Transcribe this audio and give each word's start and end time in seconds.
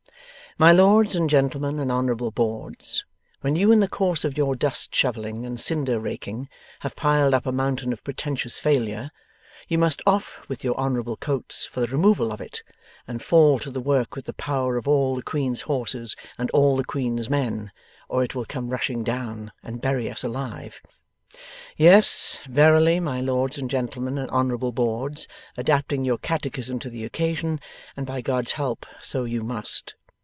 My 0.57 0.73
lords 0.73 1.15
and 1.15 1.29
gentlemen 1.29 1.79
and 1.79 1.89
honourable 1.89 2.29
boards, 2.29 3.05
when 3.39 3.55
you 3.55 3.71
in 3.71 3.79
the 3.79 3.87
course 3.87 4.25
of 4.25 4.37
your 4.37 4.53
dust 4.53 4.93
shovelling 4.93 5.45
and 5.45 5.57
cinder 5.57 5.97
raking 5.97 6.49
have 6.81 6.93
piled 6.97 7.33
up 7.33 7.45
a 7.45 7.53
mountain 7.53 7.93
of 7.93 8.03
pretentious 8.03 8.59
failure, 8.59 9.11
you 9.69 9.77
must 9.77 10.01
off 10.05 10.41
with 10.49 10.61
your 10.65 10.75
honourable 10.75 11.15
coats 11.15 11.65
for 11.65 11.79
the 11.79 11.87
removal 11.87 12.33
of 12.33 12.41
it, 12.41 12.63
and 13.07 13.23
fall 13.23 13.59
to 13.59 13.71
the 13.71 13.79
work 13.79 14.13
with 14.13 14.25
the 14.25 14.33
power 14.33 14.75
of 14.75 14.89
all 14.89 15.15
the 15.15 15.21
queen's 15.23 15.61
horses 15.61 16.17
and 16.37 16.51
all 16.51 16.75
the 16.75 16.83
queen's 16.83 17.29
men, 17.29 17.71
or 18.09 18.21
it 18.21 18.35
will 18.35 18.43
come 18.45 18.67
rushing 18.69 19.05
down 19.05 19.53
and 19.63 19.79
bury 19.81 20.11
us 20.11 20.21
alive. 20.21 20.81
Yes, 21.77 22.39
verily, 22.45 22.99
my 22.99 23.21
lords 23.21 23.57
and 23.57 23.69
gentlemen 23.69 24.17
and 24.17 24.29
honourable 24.31 24.73
boards, 24.73 25.29
adapting 25.55 26.03
your 26.03 26.17
Catechism 26.17 26.77
to 26.79 26.89
the 26.89 27.05
occasion, 27.05 27.61
and 27.95 28.05
by 28.05 28.19
God's 28.19 28.51
help 28.51 28.85
so 28.99 29.23
you 29.23 29.41
must. 29.43 29.95